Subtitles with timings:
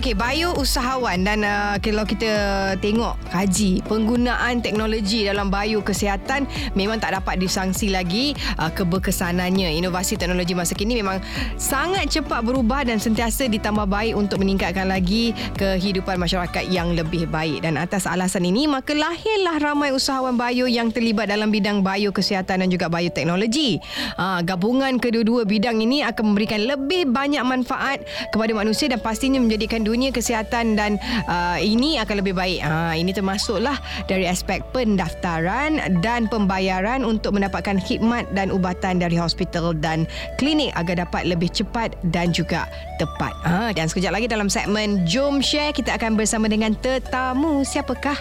[0.00, 2.32] Okey, bio usahawan dan uh, kalau kita
[2.80, 9.76] tengok kaji penggunaan teknologi dalam bio kesihatan memang tak dapat disangsi lagi uh, keberkesanannya.
[9.76, 11.20] Inovasi teknologi masa kini memang
[11.60, 17.60] sangat cepat berubah dan sentiasa ditambah baik untuk meningkatkan lagi kehidupan masyarakat yang lebih baik.
[17.60, 22.64] Dan atas alasan ini maka lahirlah ramai usahawan bio yang terlibat dalam bidang bio kesihatan
[22.64, 23.76] dan juga bioteknologi.
[24.16, 28.00] Uh, gabungan kedua-dua bidang ini akan memberikan lebih banyak manfaat
[28.32, 30.94] kepada manusia dan pastinya menjadikan dunia kesihatan dan
[31.26, 32.62] uh, ini akan lebih baik.
[32.62, 33.74] Ha, ini termasuklah
[34.06, 40.06] dari aspek pendaftaran dan pembayaran untuk mendapatkan khidmat dan ubatan dari hospital dan
[40.38, 42.70] klinik agar dapat lebih cepat dan juga
[43.02, 43.34] tepat.
[43.42, 47.66] Ha, dan sekejap lagi dalam segmen Jom Share kita akan bersama dengan tetamu.
[47.66, 48.16] Siapakah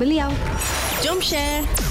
[0.00, 0.32] beliau?
[1.04, 1.89] Jom Share.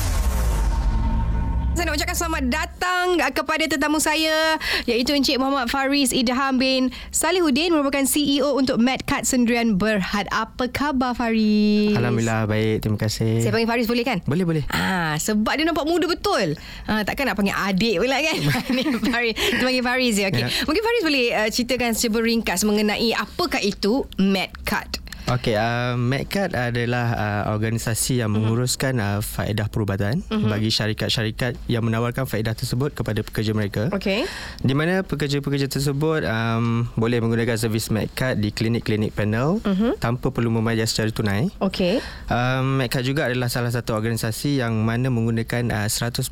[1.80, 7.72] Saya nak ucapkan selamat datang kepada tetamu saya iaitu Encik Muhammad Faris Idham bin Salihuddin
[7.72, 10.27] merupakan CEO untuk Medcat Sendirian Berhad.
[10.27, 11.95] Apa khabar Faris?
[11.95, 13.39] Alhamdulillah baik terima kasih.
[13.39, 14.19] Saya panggil Faris boleh kan?
[14.27, 14.63] Boleh boleh.
[14.75, 16.59] Ah, sebab dia nampak muda betul.
[16.83, 18.38] Ah, takkan nak panggil adik pula kan?
[18.75, 19.33] Ni Faris.
[19.39, 20.27] Kita panggil Faris ya.
[20.35, 20.44] Okey.
[20.44, 20.47] Ya.
[20.67, 24.98] Mungkin Faris boleh uh, ceritakan secara ringkas mengenai apakah itu Medcat.
[25.30, 30.49] Okey, uh, MedCard adalah uh, organisasi yang menguruskan uh, faedah perubatan uh-huh.
[30.49, 33.94] bagi syarikat-syarikat yang menawarkan faedah tersebut kepada pekerja mereka.
[33.94, 34.25] Okey.
[34.57, 40.01] Di mana pekerja-pekerja tersebut um, boleh menggunakan servis MedCard di klinik-klinik panel uh-huh.
[40.01, 41.53] tanpa perlu membayar secara tunai.
[41.61, 42.01] Okey.
[42.25, 46.25] Um, MedCard juga adalah salah satu organisasi yang mana menggunakan uh, 100%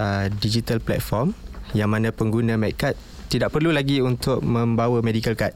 [0.00, 1.36] uh, digital platform
[1.76, 2.96] yang mana pengguna MedCard
[3.28, 5.52] tidak perlu lagi untuk membawa medical card.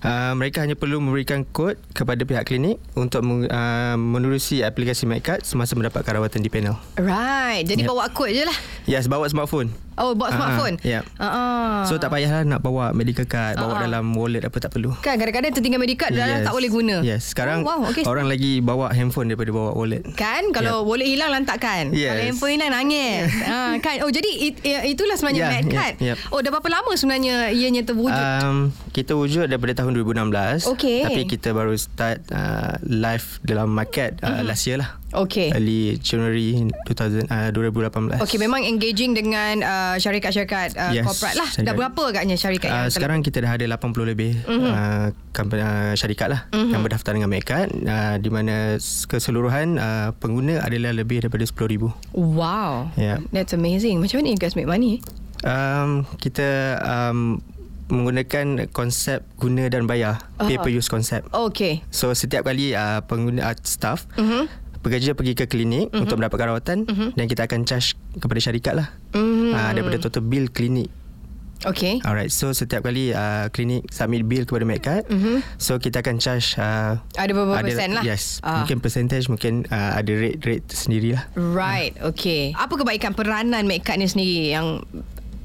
[0.00, 5.76] Uh, mereka hanya perlu memberikan kod kepada pihak klinik untuk uh, menerusi aplikasi MedCard semasa
[5.76, 6.72] mendapatkan rawatan di panel.
[6.96, 7.68] Right.
[7.68, 7.90] Jadi Yep.
[7.92, 8.58] bawa kod je lah.
[8.88, 9.68] Yes, bawa smartphone.
[10.00, 10.76] Oh, bawa Ah, smartphone.
[10.80, 11.04] yep.
[11.14, 11.84] Uh-uh.
[11.84, 13.80] So tak payahlah nak bawa medical card, bawa Ah.
[13.84, 14.96] dalam wallet apa tak perlu.
[14.98, 16.40] Kan kadang-kadang tertinggal medical yes.
[16.40, 16.96] tak boleh guna.
[17.00, 18.08] Yes, sekarang oh, wow, okay.
[18.08, 20.00] orang lagi bawa handphone daripada bawa wallet.
[20.16, 21.92] Kan kalau boleh hilang lantakkan.
[21.92, 22.08] Yes.
[22.08, 23.28] Kalau handphone hilang nangis.
[23.44, 24.00] ha, kan.
[24.00, 24.54] Oh jadi it,
[24.88, 25.94] itulah sebenarnya Yeah, Medcard.
[25.98, 26.32] yeah, yeah.
[26.32, 28.12] Oh dah berapa lama sebenarnya ianya terwujud?
[28.40, 30.68] Um, kita wujud daripada tahun 2016.
[30.68, 31.00] Okey.
[31.04, 34.44] Tapi kita baru start uh, live dalam market uh, uh-huh.
[34.44, 34.99] last year lah.
[35.10, 35.50] Okey.
[35.50, 38.22] Early January 2000, uh, 2018.
[38.22, 41.48] Okey memang engaging dengan uh, syarikat-syarikat uh, Yes, corporate lah.
[41.50, 41.74] Dah syarikat.
[41.76, 44.70] berapa agaknya syarikat Uh, yang sekarang kita dah ada 80 lebih uh-huh.
[44.70, 46.70] uh, company, uh, syarikat lah uh-huh.
[46.70, 48.78] yang berdaftar dengan Medcard uh, di mana
[49.10, 51.90] keseluruhan uh, pengguna adalah lebih daripada 10,000.
[52.14, 52.94] Wow.
[52.94, 53.18] Yeah.
[53.34, 53.98] That's amazing.
[53.98, 55.02] Macam mana you guys make money?
[55.42, 57.40] Um, kita um,
[57.90, 60.46] menggunakan konsep guna dan bayar uh-huh.
[60.46, 61.26] pay per use konsep.
[61.34, 61.82] Okey.
[61.90, 64.46] So setiap kali uh, pengguna uh, staff uh-huh.
[64.80, 66.02] Pekerja pergi ke klinik uh-huh.
[66.02, 67.10] untuk mendapatkan rawatan uh-huh.
[67.12, 69.52] dan kita akan charge kepada syarikat lah Mhm.
[69.52, 70.88] uh, daripada total bill klinik.
[71.60, 72.00] Okey.
[72.00, 75.44] Alright, so setiap kali uh, klinik submit bill kepada Medcard, uh-huh.
[75.60, 78.00] so kita akan charge uh, Ada beberapa persen lah.
[78.00, 78.64] Yes, Ah.
[78.64, 81.28] mungkin percentage mungkin uh, ada rate rate sendiri lah.
[81.36, 81.92] Right.
[82.00, 82.56] Okay.
[82.56, 84.80] Apa kebaikan peranan Medcard ni sendiri yang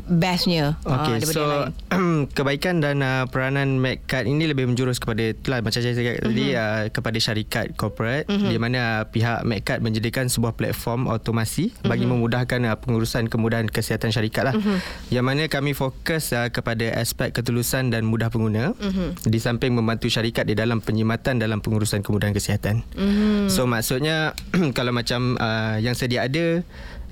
[0.05, 2.25] bestnya ah, Okay, daripada so yang lain?
[2.37, 6.57] kebaikan dan uh, peranan MedCard ini lebih menjurus kepada itulah macam saya cakap tadi Mhm.
[6.57, 8.47] uh, kepada syarikat corporate uh-huh.
[8.47, 11.89] di mana uh, pihak MedCard menyediakan sebuah platform automasi uh-huh.
[11.89, 12.11] bagi Mhm.
[12.17, 14.55] memudahkan uh, pengurusan kemudahan kesihatan syarikat lah.
[14.55, 14.77] Uh-huh.
[15.09, 19.17] Yang mana kami fokus uh, kepada aspek ketulusan dan mudah pengguna uh-huh.
[19.25, 22.85] di samping membantu syarikat di dalam penyimatan dalam pengurusan kemudahan kesihatan.
[22.93, 23.49] Uh-huh.
[23.49, 24.37] So maksudnya
[24.77, 26.61] kalau macam uh, yang sedia ada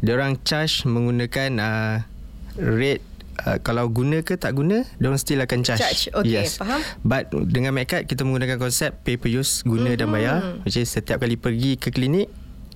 [0.03, 1.95] diorang charge menggunakan uh,
[2.59, 3.03] rate
[3.33, 6.85] Uh, kalau guna ke tak guna Diorang still akan charge Charge, okay, faham.
[7.01, 9.99] But dengan MedCard Kita menggunakan konsep Pay per use Guna mm-hmm.
[10.05, 12.29] dan bayar Which is setiap kali pergi ke klinik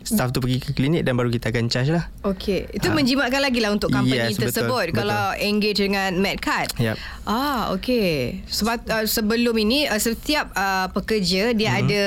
[0.10, 2.94] Staff tu pergi ke klinik Dan baru kita akan charge lah Okey, itu Ah.
[2.94, 4.98] menjimatkan lagi lah untuk company Yes, betul, tersebut betul.
[4.98, 6.72] kalau engage dengan Medcard.
[6.76, 6.96] Yep.
[7.24, 8.42] Ah, okey.
[8.46, 11.80] Sebab uh, sebelum ini uh, setiap uh, pekerja dia Mhm.
[11.82, 12.02] ada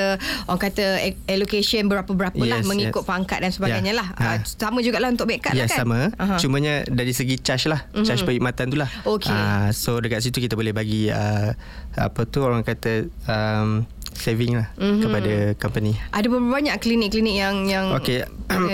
[0.45, 3.07] orang kata a- allocation berapa-berapa lah Yes, mengikut yes.
[3.07, 4.01] pangkat dan sebagainya Yeah.
[4.01, 4.07] lah.
[4.13, 4.43] Uh, Ha.
[4.43, 5.79] sama jugalah untuk Medcard Ya lah kan?
[5.79, 6.35] sama Aha.
[6.37, 8.03] Cumanya dari segi charge lah mm-hmm.
[8.03, 9.29] Charge perkhidmatan tu lah Okey.
[9.29, 11.53] Ah, So dekat situ kita boleh bagi uh,
[11.93, 13.83] Apa tu orang kata um,
[14.13, 14.81] Saving lah Mhm.
[14.81, 15.01] mm-hmm.
[15.01, 18.23] Kepada company ada berapa banyak klinik-klinik yang yang Okey.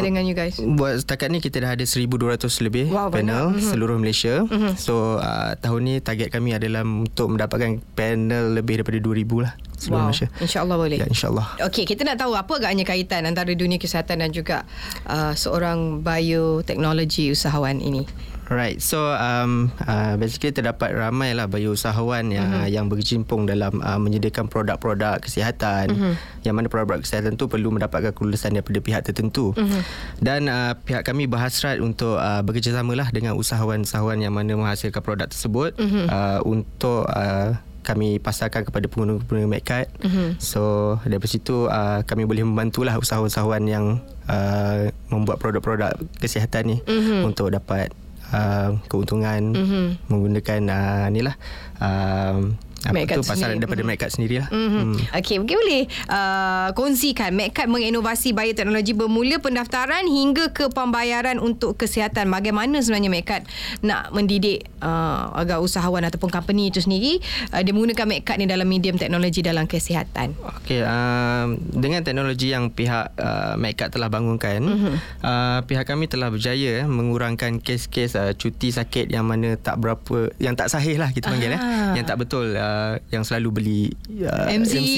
[0.02, 0.58] dengan, you guys?
[0.78, 3.60] Buat setakat ni kita dah ada 1200 lebih Wow, panel banyak.
[3.60, 3.70] Mhm.
[3.70, 4.42] seluruh Malaysia.
[4.76, 9.96] So uh, tahun ni target kami adalah untuk mendapatkan panel lebih daripada 2000 lah seluruh
[9.96, 10.08] Wow.
[10.10, 10.28] Malaysia.
[10.38, 10.98] InsyaAllah boleh.
[10.98, 11.48] Ya insyaAllah.
[11.64, 14.66] Okey, kita nak tahu apa agaknya kaitan antara dunia kesihatan dan juga
[15.06, 18.04] uh, seorang bioteknologi usahawan ini.
[18.48, 18.80] Right.
[18.80, 22.68] So um, uh, basically terdapat ramai lah bagi usahawan yang uh-huh.
[22.72, 25.92] yang berkecimpung dalam uh, menyediakan produk-produk kesihatan.
[25.92, 26.14] Uh-huh.
[26.48, 29.52] Yang mana produk kesihatan tu perlu mendapatkan kelulusan daripada pihak tertentu.
[29.52, 29.82] Uh-huh.
[30.24, 35.28] Dan uh, pihak kami berhasrat untuk uh, bekerjasama lah dengan usahawan-usahawan yang mana menghasilkan produk
[35.28, 36.08] tersebut uh-huh.
[36.08, 39.88] uh, untuk uh, kami pasarkan kepada pengguna-pengguna MedCard.
[40.04, 40.30] Uh-huh.
[40.40, 40.62] So
[41.04, 44.00] dari situ uh, kami boleh membantulah usahawan-usahawan yang
[44.32, 47.28] uh, membuat produk-produk kesihatan ni uh-huh.
[47.28, 47.92] untuk dapat
[48.34, 49.86] uh, keuntungan mm-hmm.
[50.10, 51.36] menggunakan uh, ni lah
[51.80, 52.40] uh,
[52.86, 53.82] apa tu pasaran daripada.
[53.88, 54.50] MedCard sendiri lah.
[54.52, 54.84] Mm-hmm.
[54.84, 54.98] Mm.
[55.22, 62.28] Okey, mungkin boleh uh, kongsikan MedCard menginovasi bioteknologi bermula pendaftaran hingga ke pembayaran untuk kesihatan.
[62.28, 63.44] Bagaimana sebenarnya MedCard
[63.88, 67.24] nak mendidik uh, agar usahawan ataupun company itu sendiri
[67.56, 70.36] uh, dia menggunakan MedCard ni dalam medium teknologi dalam kesihatan.
[70.62, 74.96] Okey, uh, dengan teknologi yang pihak uh, MedCard telah bangunkan, mm-hmm.
[75.24, 80.60] uh, pihak kami telah berjaya mengurangkan kes-kes uh, cuti sakit yang mana tak berapa yang
[80.60, 81.62] tak sahih lah kita panggil eh,
[81.96, 83.82] yang tak betul uh, Uh, yang selalu beli
[84.28, 84.74] uh, MC.
[84.76, 84.98] MC.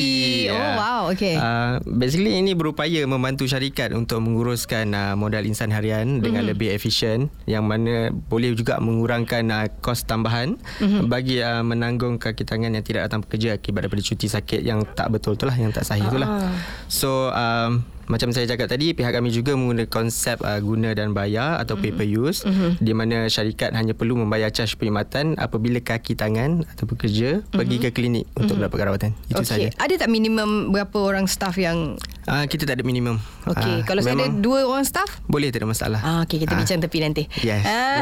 [0.50, 1.38] Oh uh, wow, okay.
[1.38, 6.24] Uh, basically ini berupaya membantu syarikat untuk menguruskan uh, modal insan harian mm-hmm.
[6.26, 11.06] dengan lebih efisien yang mana boleh juga mengurangkan uh, kos tambahan mm-hmm.
[11.06, 15.14] bagi uh, menanggung kaki tangan yang tidak datang bekerja akibat daripada cuti sakit yang tak
[15.14, 16.50] betul itulah yang tak sahih itulah.
[16.50, 16.50] Uh.
[16.90, 21.62] So um, macam saya cakap tadi pihak kami juga menggunakan konsep uh, guna dan bayar
[21.62, 21.94] atau mm-hmm.
[21.94, 22.82] pay per use mm-hmm.
[22.82, 27.54] di mana syarikat hanya perlu membayar caj perkhidmatan apabila kaki tangan atau pekerja mm-hmm.
[27.54, 28.42] pergi ke klinik mm-hmm.
[28.42, 29.46] untuk mendapat rawatan itu okay.
[29.46, 33.86] saja ada tak minimum berapa orang staff yang uh, kita tak ada minimum okey uh,
[33.86, 36.82] kalau saya ada dua orang staff boleh tak ada masalah ah okey kita uh, bincang
[36.82, 38.02] tepi nanti yes uh.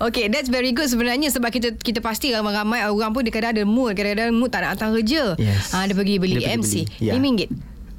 [0.12, 3.64] okey that's very good sebenarnya sebab kita kita pasti ramai-ramai orang pun dia kadang ada
[3.64, 5.72] mood kadang-kadang mood tak nak datang kerja yes.
[5.72, 7.16] uh, dia pergi beli dia MC yeah.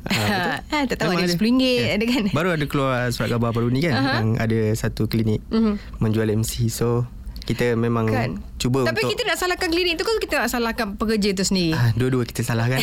[0.10, 1.96] RM5 Ha, tak tahu ada RM10 yeah.
[1.96, 4.16] ada kan Baru ada keluar surat khabar baru ni kan uh-huh.
[4.22, 5.78] Yang ada satu klinik uh-huh.
[6.02, 7.06] Menjual MC So
[7.50, 8.38] kita memang kan.
[8.62, 11.42] cuba Tapi untuk Tapi kita nak salahkan klinik tu ke kita nak salahkan pekerja tu
[11.42, 11.74] sendiri?
[11.74, 12.78] Ah, dua-dua kita salahkan.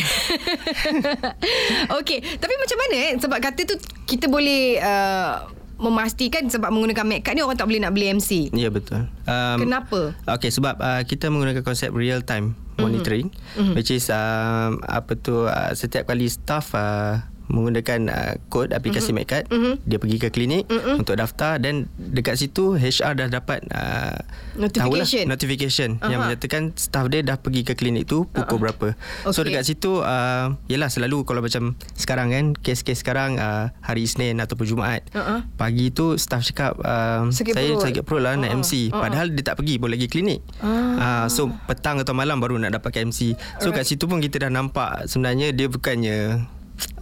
[2.03, 5.47] Okey, tapi macam mana eh sebab kata tu kita boleh uh,
[5.79, 8.51] memastikan sebab menggunakan card ni orang tak boleh nak beli MC.
[8.51, 9.07] Ya betul.
[9.23, 10.11] Um, Kenapa?
[10.35, 13.75] Okey sebab uh, kita menggunakan konsep real time monitoring mm-hmm.
[13.75, 19.23] which is um, apa tu uh, setiap kali staff uh, menggunakan uh, kod aplikasi mm-hmm.
[19.23, 19.73] MedCard mm-hmm.
[19.87, 20.99] dia pergi ke klinik mm-hmm.
[20.99, 24.19] untuk daftar dan dekat situ HR dah dapat uh,
[24.59, 26.11] notification tahulah, notification uh-huh.
[26.11, 28.59] yang menyatakan staff dia dah pergi ke klinik tu pukul uh-huh.
[28.59, 28.87] berapa
[29.23, 29.33] okay.
[29.33, 34.37] so dekat situ uh, yalah selalu kalau macam sekarang kan kes-kes sekarang uh, hari Isnin
[34.43, 35.47] ataupun Jumaat uh-huh.
[35.55, 37.83] pagi tu staff cakap uh, sakit saya perut.
[37.85, 38.43] sakit perut lah uh-huh.
[38.49, 38.99] nak MC uh-huh.
[38.99, 40.97] padahal dia tak pergi pun lagi klinik uh-huh.
[40.99, 43.85] uh, so petang atau malam baru nak dapat MC so Alright.
[43.85, 46.17] kat situ pun kita dah nampak sebenarnya dia bukannya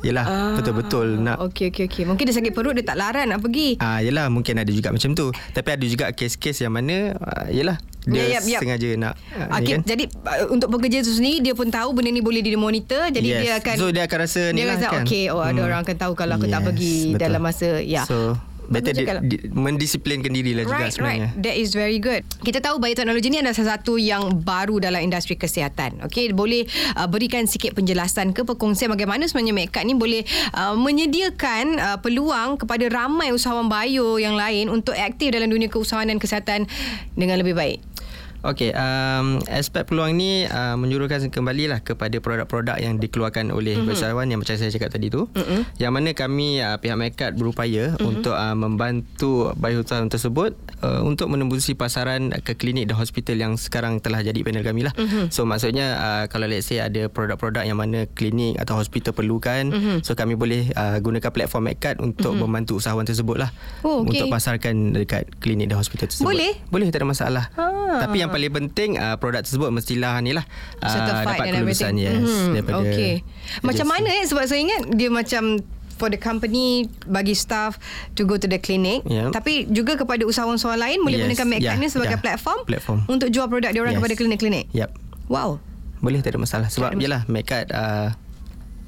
[0.06, 2.04] Yelah ah, betul-betul nak Okey okey okey.
[2.06, 3.82] Mungkin dia sakit perut dia tak laran nak pergi.
[3.82, 5.34] Ah yelah mungkin ada juga macam tu.
[5.34, 8.62] Tapi ada juga kes-kes yang mana uh, yelah dia yep, yep.
[8.62, 9.82] sengaja nak uh, okay, kan?
[9.82, 13.42] Jadi uh, untuk pekerja tu sendiri dia pun tahu benda ni boleh dimonitor jadi yes.
[13.42, 15.04] dia akan So dia akan rasa dia ni lah rasa, kan.
[15.10, 15.68] Okey oh ada hmm.
[15.68, 17.22] orang akan tahu kalau aku yes, tak pergi betul.
[17.26, 18.04] dalam masa ya.
[18.06, 18.38] So
[18.70, 21.30] better di, di, mendisiplinkan diri lah right, juga sebenarnya.
[21.32, 22.22] Right, that is very good.
[22.42, 26.04] Kita tahu bioteknologi ni adalah salah satu yang baru dalam industri kesihatan.
[26.06, 26.68] Okay, boleh
[26.98, 30.22] uh, berikan sikit penjelasan ke perkongsian bagaimana sebenarnya MedCard ni boleh
[30.54, 36.20] uh, menyediakan uh, peluang kepada ramai usahawan bio yang lain untuk aktif dalam dunia keusahawanan
[36.22, 36.70] kesihatan
[37.16, 37.80] dengan lebih baik.
[38.46, 43.90] Okey, um, aspek peluang ni uh, menyuruhkan kembali lah kepada produk-produk yang dikeluarkan oleh mm-hmm.
[43.90, 45.26] usahawan yang macam saya cakap tadi tu.
[45.34, 45.82] Mm-hmm.
[45.82, 48.06] Yang mana kami uh, pihak Mekat berupaya mm-hmm.
[48.06, 50.54] untuk uh, membantu biohutan tersebut
[50.86, 54.94] uh, untuk menembusi pasaran ke klinik dan hospital yang sekarang telah jadi panel kami lah.
[54.94, 55.34] Mm-hmm.
[55.34, 59.98] So maksudnya uh, kalau let's say ada produk-produk yang mana klinik atau hospital perlukan, mm-hmm.
[60.06, 62.46] so kami boleh uh, gunakan platform Mekat untuk mm-hmm.
[62.46, 63.50] membantu usahawan tersebut lah.
[63.82, 64.22] Oh, okay.
[64.22, 66.30] Untuk pasarkan dekat klinik dan hospital tersebut.
[66.30, 66.54] Boleh?
[66.70, 67.46] Boleh, tak ada masalah.
[67.58, 68.06] Ha.
[68.06, 70.44] Tapi yang paling penting uh, produk tersebut mestilah ni lah
[70.84, 72.52] uh, dapat kelulusan yes mm-hmm.
[72.60, 73.24] daripada okay.
[73.64, 75.64] macam mana eh sebab saya ingat dia macam
[75.96, 77.80] for the company bagi staff
[78.20, 79.32] to go to the clinic yep.
[79.32, 81.26] tapi juga kepada usahawan-usahawan lain boleh yes.
[81.32, 81.80] gunakan MedCard yeah.
[81.80, 82.24] ni sebagai yeah.
[82.28, 84.04] platform, platform untuk jual produk dia orang yes.
[84.04, 84.92] kepada klinik-klinik yep.
[85.32, 85.56] wow
[86.04, 88.12] boleh tak ada masalah sebab yalah MedCard uh,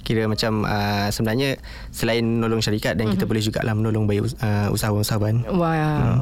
[0.08, 1.60] kira macam uh, sebenarnya
[1.92, 3.20] selain menolong syarikat dan mm-hmm.
[3.20, 3.32] kita mhm.
[3.36, 5.44] boleh juga lah menolong bayi uh, usahawan-usahawan.
[5.52, 5.68] Wow,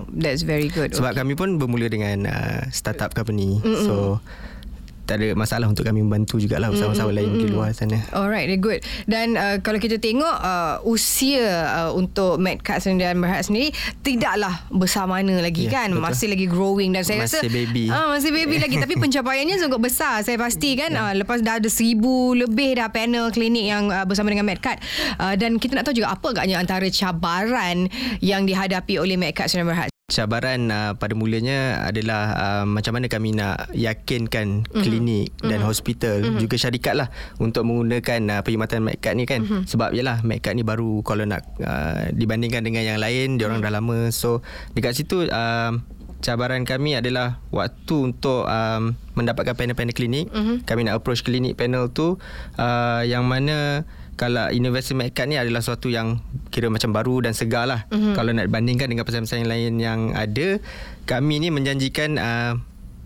[0.09, 0.17] hmm.
[0.17, 0.89] that's very good.
[0.97, 1.21] Sebab okay.
[1.21, 3.61] kami pun bermula dengan uh, startup company.
[3.61, 3.85] Mm-hmm.
[3.85, 4.17] So
[5.05, 8.01] tak ada masalah untuk kami membantu jugalah usahawan-usahawan mm, lain mm, di luar sana.
[8.11, 8.81] Alright, good.
[9.05, 13.69] Dan uh, kalau kita tengok uh, usia uh, untuk Medcard sendiri dan Berhad sendiri
[14.01, 15.89] tidaklah besar mana lagi yeah, kan.
[15.93, 16.03] Betul.
[16.03, 17.85] Masih lagi growing dan saya masih rasa baby.
[17.87, 20.91] Uh, masih baby lagi tapi pencapaiannya sangat besar saya pasti kan.
[20.91, 21.13] Yeah.
[21.13, 24.81] Uh, lepas dah ada seribu lebih dah panel klinik yang uh, bersama dengan Medcard
[25.21, 27.87] uh, dan kita nak tahu juga apa agaknya antara cabaran
[28.19, 33.33] yang dihadapi oleh Medcard sendiri Berhad cabaran uh, pada mulanya adalah uh, macam mana kami
[33.33, 34.83] nak yakinkan mm-hmm.
[34.85, 35.65] klinik dan mm-hmm.
[35.65, 36.41] hospital mm-hmm.
[36.45, 37.07] juga syarikat lah
[37.41, 39.65] untuk menggunakan uh, perkhidmatan MedCard ni kan mm-hmm.
[39.65, 43.73] sebab yalah MedCard ni baru kalau nak uh, dibandingkan dengan yang lain dia orang mm-hmm.
[43.73, 44.45] dah lama so
[44.77, 45.73] dekat situ uh,
[46.21, 50.69] cabaran kami adalah waktu untuk um, mendapatkan panel-panel klinik mm-hmm.
[50.69, 52.21] kami nak approach klinik panel tu
[52.61, 57.67] uh, yang mana kalau University MedCard ni adalah sesuatu yang kira macam baru dan segar
[57.67, 57.83] lah.
[57.91, 58.13] Mm-hmm.
[58.15, 60.63] Kalau nak bandingkan dengan pesaing-pesaing lain yang ada,
[61.03, 62.55] kami ni menjanjikan uh,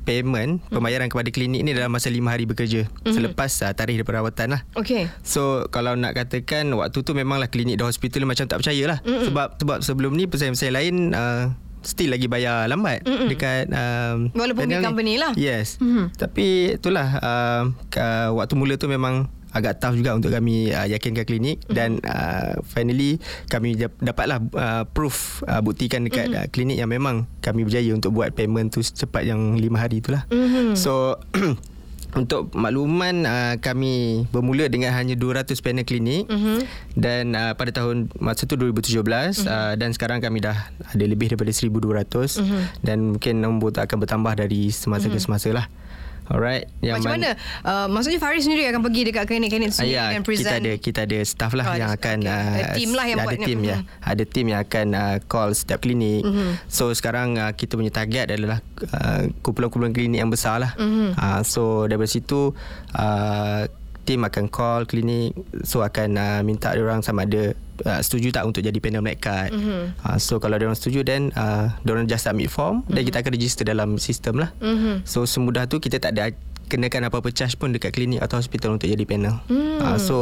[0.06, 0.74] payment, mm-hmm.
[0.74, 2.86] pembayaran kepada klinik ni dalam masa 5 hari bekerja.
[2.86, 3.14] Mm-hmm.
[3.14, 4.62] Selepas uh, tarikh perawatan lah.
[4.78, 5.10] Okay.
[5.26, 9.00] So, kalau nak katakan waktu tu memanglah klinik dan hospital macam tak percaya lah.
[9.02, 9.26] Mm-hmm.
[9.34, 10.96] Sebab sebab sebelum ni pesaing-pesaing lain...
[11.18, 11.46] Uh,
[11.80, 13.32] still lagi bayar lambat Mm-mm.
[13.32, 16.12] dekat um, walaupun big company lah yes mm-hmm.
[16.12, 17.64] tapi itulah uh,
[18.36, 21.76] waktu mula tu memang agak tough juga untuk kami uh, yakinkan klinik mm-hmm.
[21.76, 23.18] dan uh, finally
[23.50, 26.46] kami dapatlah uh, proof uh, buktikan dekat mm-hmm.
[26.46, 30.24] uh, klinik yang memang kami berjaya untuk buat payment tu secepat yang 5 hari itulah.
[30.30, 30.78] Mm-hmm.
[30.78, 31.18] So
[32.18, 36.60] untuk makluman uh, kami bermula dengan hanya 200 panel klinik mm-hmm.
[36.98, 39.46] dan uh, pada tahun masa tu 2017 mm-hmm.
[39.46, 40.58] uh, dan sekarang kami dah
[40.90, 42.62] ada lebih daripada 1200 mm-hmm.
[42.82, 45.22] dan mungkin nombor tu akan bertambah dari semasa mm-hmm.
[45.22, 45.66] ke semasa lah.
[46.30, 46.70] Alright.
[46.86, 47.30] Yang Macam mana?
[47.66, 50.46] Uh, maksudnya Faris sendiri akan pergi dekat klinik-klinik sendiri ya, dan present.
[50.46, 52.30] Kita ada kita ada staff lah oh, yang akan okay.
[52.30, 53.78] uh, ada team lah yang ada buat team ya.
[53.82, 54.10] Mm-hmm.
[54.14, 56.22] Ada team yang akan uh, call setiap klinik.
[56.22, 56.50] Mm-hmm.
[56.70, 58.62] So sekarang uh, kita punya target adalah
[58.94, 60.78] uh, kumpulan-kumpulan klinik yang besar lah.
[60.78, 61.18] Mm-hmm.
[61.18, 62.54] Uh, so dari situ
[62.94, 63.62] uh,
[64.10, 67.54] team akan call klinik so akan uh, minta dia orang sama ada
[67.86, 69.54] uh, setuju tak untuk jadi panel MedCard.
[69.54, 69.82] Mm-hmm.
[70.02, 72.98] Uh, so kalau dia orang setuju then uh, dia orang just submit form mm-hmm.
[72.98, 74.50] dan kita akan register dalam sistem lah.
[74.58, 75.06] Mm-hmm.
[75.06, 76.34] So semudah tu kita tak ada
[76.70, 79.42] kenakan apa-apa charge pun dekat klinik atau hospital untuk jadi panel.
[79.50, 79.82] Mm.
[79.82, 80.18] Uh, so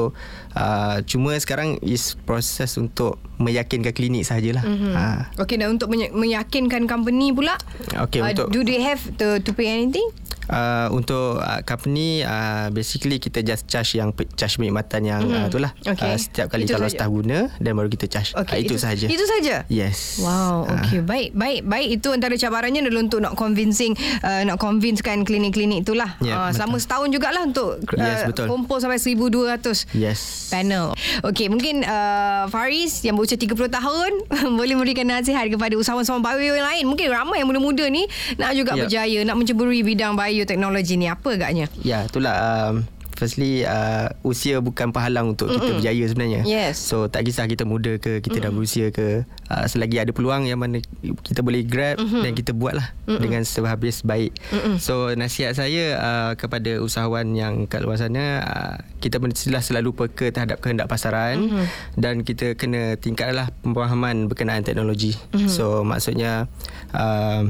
[0.55, 4.63] uh, cuma sekarang is proses untuk meyakinkan klinik sajalah.
[4.63, 4.93] Mm-hmm.
[4.95, 5.21] Uh.
[5.43, 7.59] Okay dan untuk meyakinkan company pula.
[8.07, 10.07] Okay uh, untuk do they have to to pay anything?
[10.51, 15.45] uh, untuk uh, company uh, basically kita just charge yang charge perkhidmatan yang mm-hmm.
[15.47, 16.15] uh, itulah okay.
[16.15, 18.59] uh, setiap kali itu kalau staff guna dan baru kita charge okay.
[18.59, 21.05] uh, itu, itu sahaja itu saja yes wow okey uh.
[21.05, 26.17] baik baik baik itu antara cabarannya adalah untuk nak convincing uh, nak convincekan klinik-klinik itulah
[26.23, 30.49] yeah, uh, selama setahun jugalah untuk uh, yes, kumpul sampai 1200 yes.
[30.53, 30.93] panel.
[31.25, 34.11] Okey mungkin uh, Faris yang berusia 30 tahun
[34.59, 36.83] boleh memberikan nasihat kepada usahawan-usahawan bayu yang lain.
[36.85, 38.05] Mungkin ramai yang muda-muda ni
[38.37, 38.87] nak juga yep.
[38.87, 41.07] berjaya nak menceburui bidang bioteknologi ni.
[41.09, 41.65] Apa agaknya?
[41.81, 42.35] Ya, itulah
[42.71, 42.85] um,
[43.17, 45.57] firstly uh, usia bukan penghalang untuk Mm-mm.
[45.57, 46.41] kita berjaya sebenarnya.
[46.45, 46.77] Yes.
[46.77, 48.45] So tak kisah kita muda ke kita Mm-mm.
[48.45, 50.77] dah berusia ke uh, selagi ada peluang yang mana
[51.25, 52.21] kita boleh grab mm-hmm.
[52.21, 53.17] dan kita buatlah Mm-mm.
[53.17, 54.37] dengan sehabis baik.
[54.53, 54.77] Mm-mm.
[54.77, 60.29] So nasihat saya uh, kepada usahawan yang kat luar sana uh, kita mestilah selalu peka
[60.29, 61.65] terhadap kehendak pasaran mm-hmm.
[61.97, 65.17] dan kita kena tingkatlah pemahaman berkenaan teknologi.
[65.33, 65.49] Mm-hmm.
[65.49, 66.45] So maksudnya
[66.93, 67.49] uh,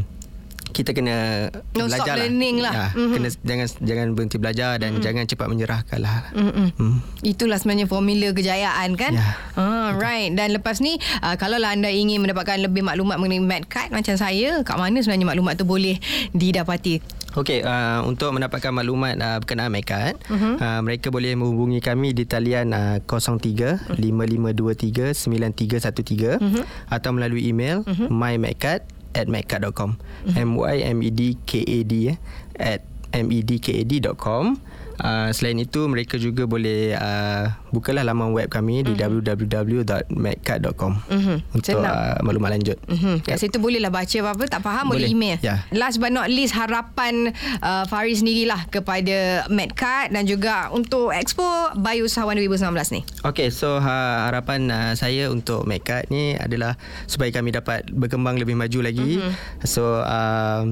[0.77, 2.21] kita kena no belajar lah.
[2.29, 2.73] learning lah.
[2.73, 3.13] Ya, mm-hmm.
[3.17, 5.05] Kena jangan jangan berhenti belajar dan mm-hmm.
[5.09, 6.29] jangan cepat menyerahkan lah.
[6.37, 6.67] Mm-hmm.
[6.77, 6.97] Mm.
[7.25, 9.17] Itulah sebenarnya formula kejayaan kan.
[9.17, 9.25] Ya.
[9.57, 10.37] Ah, right.
[10.37, 14.61] Dan lepas ni uh, kalau lah anda ingin mendapatkan lebih maklumat mengenai MedCard macam saya,
[14.61, 15.97] kat mana sebenarnya maklumat tu boleh
[16.37, 17.01] didapati?
[17.37, 20.57] Okey, uh, untuk mendapatkan maklumat uh, berkenaan MedCard, uh-huh.
[20.57, 26.65] uh, mereka boleh menghubungi kami di talian uh, 03 5523 9313 uh-huh.
[26.89, 28.09] atau melalui email uh-huh.
[28.09, 28.85] mymedcard
[29.17, 30.37] at medcard.com mm-hmm.
[30.37, 32.17] M-Y-M-E-D-K-A-D eh,
[32.59, 32.81] at
[33.13, 34.61] medkad.com
[34.97, 39.29] Uh, selain itu mereka juga boleh uh, bukalah laman web kami di mm-hmm.
[39.29, 41.37] www.medcard.com mm-hmm.
[41.53, 42.77] untuk uh, maklumat lanjut.
[42.89, 43.15] Mm-hmm.
[43.29, 43.41] Kat yep.
[43.45, 45.37] situ bolehlah baca apa-apa tak faham boleh, boleh email.
[45.45, 45.61] Yeah.
[45.69, 51.45] Last but not least harapan uh, Faris sendirilah kepada Medcard dan juga untuk Expo
[51.77, 53.01] Bayu Usahawan 2019 ni.
[53.21, 56.73] Okay so uh, harapan uh, saya untuk Medcard ni adalah
[57.05, 59.21] supaya kami dapat berkembang lebih maju lagi.
[59.21, 59.65] Mm-hmm.
[59.69, 60.65] So uh,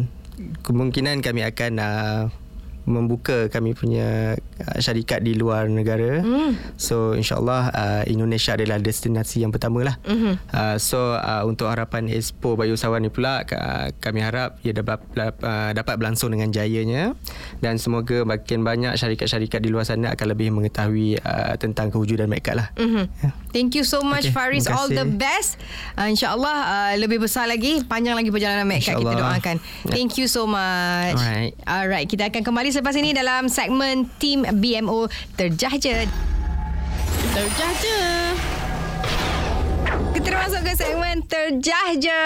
[0.65, 2.22] kemungkinan kami akan uh,
[2.86, 6.21] membuka kami punya uh, syarikat di luar negara.
[6.24, 6.55] Mm.
[6.79, 9.95] So insyaallah uh, Indonesia adalah destinasi yang pertama lah.
[10.07, 10.33] Mm-hmm.
[10.53, 15.01] Uh, so uh, untuk harapan Expo Bayu Sawan ni pula uh, kami harap ia dapat
[15.19, 17.17] uh, dapat berlangsung dengan jayanya
[17.59, 22.55] dan semoga makin banyak syarikat-syarikat di luar sana akan lebih mengetahui uh, tentang kewujudan mereka
[22.55, 22.67] lah.
[22.79, 23.05] Mm-hmm.
[23.25, 23.33] Yeah.
[23.51, 25.59] Thank you so much okay, Faris all the best.
[26.00, 29.57] Uh, insyaallah uh, lebih besar lagi, panjang lagi perjalanan mereka kita doakan.
[29.57, 29.93] Yeah.
[29.95, 31.17] Thank you so much.
[31.17, 31.57] Alright.
[31.65, 36.06] Alright, kita akan kembali selepas ini dalam segmen Team BMO Terjahja.
[37.34, 37.98] Terjahja.
[40.16, 42.22] Kita masuk ke segmen Terjahja.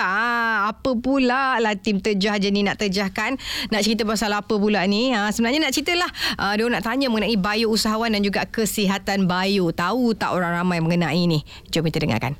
[0.00, 3.36] Ha, apa pula lah tim Terjahja ni nak terjahkan?
[3.68, 5.12] Nak cerita pasal apa pula ni?
[5.12, 6.10] Ha, sebenarnya nak cerita lah.
[6.40, 9.70] Uh, dia nak tanya mengenai bayu usahawan dan juga kesihatan bayu.
[9.70, 11.44] Tahu tak orang ramai mengenai ni?
[11.70, 12.34] Jom kita dengarkan.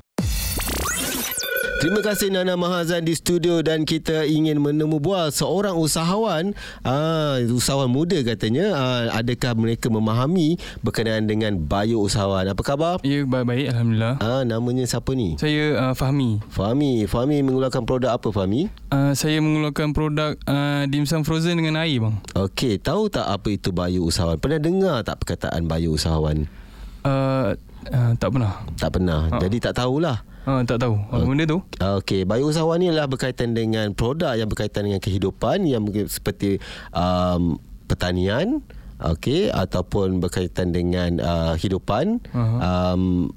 [1.85, 7.93] Terima kasih Nana Mahazan di studio dan kita ingin menemu bual seorang usahawan, aa, usahawan
[7.93, 8.73] muda katanya.
[8.73, 12.49] Aa, adakah mereka memahami berkenaan dengan bio usahawan?
[12.49, 12.97] Apa khabar?
[13.05, 13.69] Ya, baik-baik.
[13.69, 14.17] Alhamdulillah.
[14.17, 15.37] Ah, namanya siapa ni?
[15.37, 16.41] Saya uh, Fahmi.
[16.49, 17.05] Fahmi.
[17.05, 18.65] Fahmi mengeluarkan produk apa Fahmi?
[18.89, 22.17] Uh, saya mengeluarkan produk uh, dimsum frozen dengan air, bang.
[22.33, 24.41] Okey, tahu tak apa itu bio usahawan?
[24.41, 26.49] Pernah dengar tak perkataan bio usahawan?
[27.05, 27.53] Uh,
[27.93, 28.65] uh, tak pernah.
[28.73, 29.29] Tak pernah.
[29.29, 29.37] Ha.
[29.37, 30.33] Jadi tak tahulah.
[30.45, 30.93] Uh, tak tahu.
[31.09, 31.59] Apa benda tu?
[31.81, 36.61] Okey, bio usahawan ni adalah berkaitan dengan produk yang berkaitan dengan kehidupan yang seperti
[36.93, 37.57] um,
[37.89, 38.61] pertanian,
[39.01, 42.93] okey, ataupun berkaitan dengan uh, hidupan, Aha.
[42.93, 43.33] um,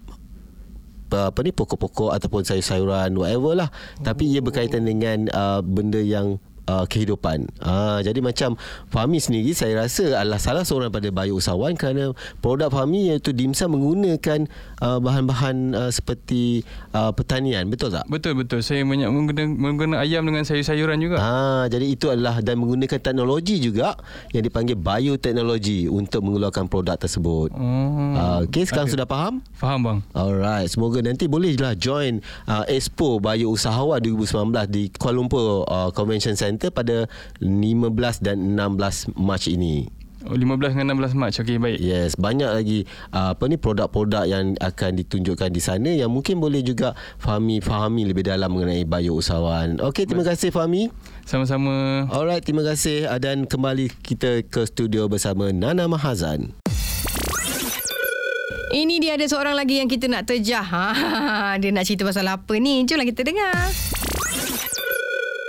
[1.09, 3.73] apa ni pokok-pokok ataupun sayur-sayuran whatever lah
[4.05, 6.37] tapi ia berkaitan dengan uh, benda yang
[6.69, 7.49] uh, kehidupan.
[7.59, 8.55] Uh, jadi macam
[8.93, 12.13] Fahmi sendiri saya rasa adalah salah seorang pada bio usahawan kerana
[12.45, 14.45] produk Fahmi iaitu dimsum menggunakan
[14.85, 17.67] uh, bahan-bahan uh, seperti uh, pertanian.
[17.73, 18.05] Betul tak?
[18.13, 18.61] Betul, betul.
[18.61, 21.17] Saya banyak menggunakan, menggunakan ayam dengan sayur-sayuran juga.
[21.19, 23.97] Ah, jadi itu adalah dan menggunakan teknologi juga
[24.37, 27.55] yang dipanggil bioteknologi untuk mengeluarkan produk tersebut.
[27.57, 28.15] Oh.
[28.19, 28.95] Ah, okay, sekarang Okey.
[28.99, 29.41] sudah faham?
[29.57, 29.99] Faham, bang.
[30.13, 32.21] Alright, semoga nanti bolehlah join
[32.51, 37.07] uh, Expo Bio Usahawan 2019 di Kuala Lumpur uh, Convention Center pada
[37.39, 39.87] 15 dan 16 Mac ini.
[40.27, 41.31] Oh, 15 dengan 16 Mac.
[41.31, 41.79] Okey, baik.
[41.79, 46.67] Yes, banyak lagi uh, apa ni produk-produk yang akan ditunjukkan di sana yang mungkin boleh
[46.67, 49.79] juga Fahmi fahami lebih dalam mengenai bio usahawan.
[49.79, 50.91] Okey, terima kasih Fahmi.
[51.23, 52.11] Sama-sama.
[52.11, 56.59] Alright, terima kasih uh, dan kembali kita ke studio bersama Nana Mahazan.
[58.69, 60.67] Ini dia ada seorang lagi yang kita nak terjah.
[61.39, 62.83] Ha, dia nak cerita pasal apa ni?
[62.85, 63.71] Jomlah kita dengar.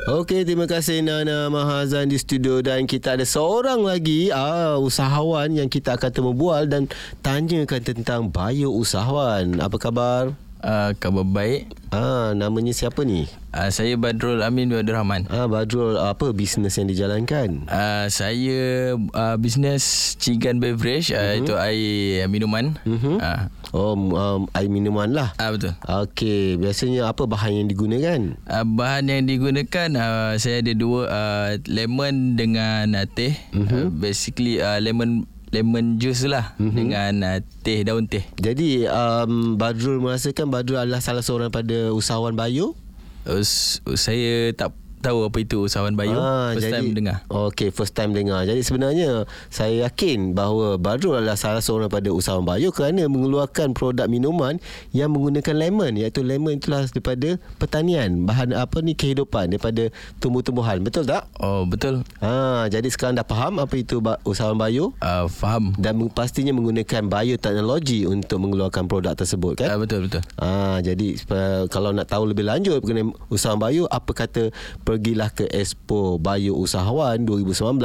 [0.09, 5.69] Okey, terima kasih Nana Mahazan di studio dan kita ada seorang lagi ah usahawan yang
[5.69, 6.89] kita akan temu bual dan
[7.21, 9.61] tanyakan tentang bio usahawan.
[9.61, 10.48] Apa khabar?
[10.59, 11.71] Uh, khabar baik.
[11.89, 13.25] Ah, namanya siapa ni?
[13.49, 15.25] Uh, saya Badrul Amin bin Abdul Rahman.
[15.25, 17.65] Ah, Badrul, apa bisnes yang dijalankan?
[17.65, 19.81] Uh, saya uh, bisnes
[20.19, 21.39] Cigan Beverage uh, Mhm.
[21.39, 22.75] itu air minuman.
[22.83, 23.17] Mhm.
[23.17, 25.29] Uh, Oh, um, air minuman lah.
[25.37, 25.77] uh, betul.
[25.85, 28.19] Okey, biasanya apa bahan yang digunakan?
[28.45, 33.37] Uh, bahan yang digunakan uh, saya ada dua uh, lemon dengan uh, teh.
[33.53, 33.69] Mhm.
[33.69, 36.73] Uh, basically uh, lemon lemon juice lah Mhm.
[36.73, 38.21] dengan uh, teh daun teh.
[38.35, 42.77] Jadi, um, Badrul merasakan Badrul adalah salah seorang pada usahawan bio?
[43.25, 46.15] Uh, s- saya tak tahu apa itu usahawan bayu.
[46.15, 47.17] Ah, First time dengar.
[47.27, 48.43] Okey, first time dengar.
[48.43, 54.05] Jadi sebenarnya saya yakin bahawa Badrul adalah salah seorang pada usahawan bio kerana mengeluarkan produk
[54.05, 54.59] minuman
[54.91, 59.87] yang menggunakan lemon iaitu lemon itulah daripada pertanian, bahan apa ni kehidupan daripada
[60.19, 60.83] tumbuh-tumbuhan.
[60.83, 61.25] Betul tak?
[61.39, 62.03] Oh, betul.
[62.19, 65.71] Ha, jadi sekarang dah faham apa itu usahawan bio Uh, faham.
[65.79, 69.75] dan pastinya menggunakan bioteknologi untuk mengeluarkan produk tersebut kan?
[69.75, 70.21] Uh, betul, betul.
[70.35, 74.51] Ah, jadi uh, kalau nak tahu lebih lanjut mengenai usahawan bio, apa kata
[74.89, 77.77] pergilah ke Expo Bio Usahawan 2019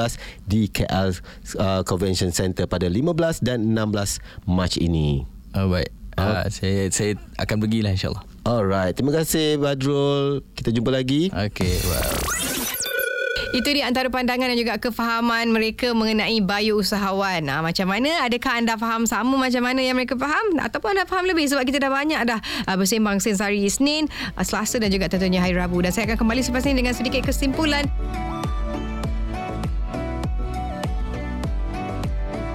[0.49, 1.13] di KL
[1.61, 5.29] uh, Convention Center pada 15 dan 16 Mac ini.
[5.53, 5.93] Uh, baik.
[6.17, 8.25] Uh, saya saya akan pergilah insyaAllah.
[8.49, 10.41] Alright, terima kasih Badrul.
[10.57, 11.29] Kita jumpa lagi.
[11.29, 12.44] Okay, wow.
[13.55, 17.47] Itu di antara pandangan dan juga kefahaman mereka mengenai bio usahawan.
[17.47, 18.27] Ha, macam mana?
[18.27, 20.59] Adakah anda faham sama macam mana yang mereka faham?
[20.59, 21.47] Ataupun anda faham lebih?
[21.47, 25.39] Sebab kita dah banyak dah uh, bersembang since hari Isnin, uh, Selasa dan juga tentunya
[25.39, 25.79] hari Rabu.
[25.87, 27.87] Dan saya akan kembali selepas ini dengan sedikit kesimpulan.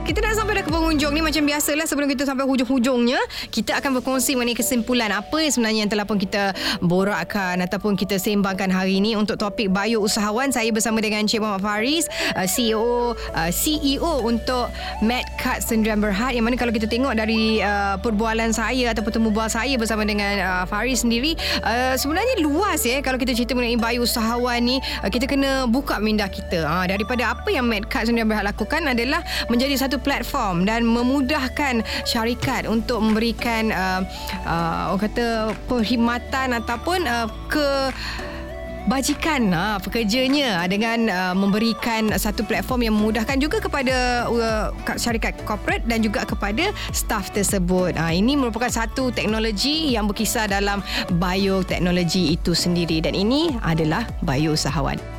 [0.10, 3.22] Kita dah sampai dah ke penghujung ni macam biasalah sebelum kita sampai hujung-hujungnya
[3.54, 8.18] kita akan berkongsi mengenai kesimpulan apa yang sebenarnya yang telah pun kita borakkan ataupun kita
[8.18, 9.14] sembangkan hari ini.
[9.14, 14.74] Untuk topik bio usahawan saya bersama dengan Cik Muhammad Faris uh, CEO uh, CEO untuk
[15.06, 19.46] Medcut Sendirian Berhad yang mana kalau kita tengok dari uh, perbualan saya ataupun temu bual
[19.46, 21.38] saya bersama dengan Faris sendiri
[22.02, 24.82] sebenarnya luas ya kalau kita cerita mengenai bio usahawan ni
[25.14, 26.66] kita kena buka minda kita.
[26.66, 32.66] Uh, daripada apa yang Medcut Sendirian Berhad lakukan adalah menjadi satu platform dan memudahkan syarikat
[32.66, 34.02] untuk memberikan uh,
[34.48, 35.28] uh, orang kata
[35.68, 37.94] perkhidmatan ataupun uh, ke
[38.90, 45.86] bajikan ha, pekerjanya dengan uh, memberikan satu platform yang memudahkan juga kepada uh, syarikat corporate
[45.86, 47.94] dan juga kepada staff tersebut.
[47.94, 50.82] Ha, ini merupakan satu teknologi yang berkisar dalam
[51.22, 55.19] bioteknologi itu sendiri dan ini adalah bio usahawan.